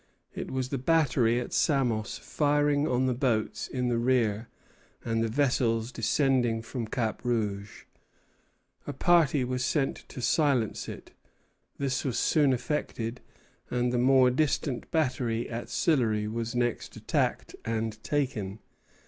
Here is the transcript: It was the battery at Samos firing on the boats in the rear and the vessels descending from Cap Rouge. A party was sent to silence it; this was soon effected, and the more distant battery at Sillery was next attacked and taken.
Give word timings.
It 0.33 0.49
was 0.49 0.69
the 0.69 0.79
battery 0.79 1.39
at 1.39 1.53
Samos 1.53 2.17
firing 2.17 2.87
on 2.87 3.05
the 3.05 3.13
boats 3.13 3.67
in 3.67 3.87
the 3.87 3.99
rear 3.99 4.49
and 5.05 5.21
the 5.23 5.27
vessels 5.27 5.91
descending 5.91 6.63
from 6.63 6.87
Cap 6.87 7.23
Rouge. 7.23 7.83
A 8.87 8.93
party 8.93 9.43
was 9.43 9.63
sent 9.63 9.97
to 10.07 10.19
silence 10.19 10.89
it; 10.89 11.11
this 11.77 12.03
was 12.03 12.17
soon 12.17 12.51
effected, 12.51 13.21
and 13.69 13.91
the 13.93 13.99
more 13.99 14.31
distant 14.31 14.89
battery 14.89 15.47
at 15.47 15.69
Sillery 15.69 16.27
was 16.27 16.55
next 16.55 16.95
attacked 16.95 17.55
and 17.63 18.03
taken. 18.03 18.57